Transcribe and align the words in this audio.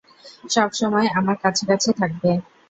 সবসময় 0.49 1.07
আমার 1.19 1.35
কাছাকাছি 1.43 1.89
থাকবে। 1.99 2.31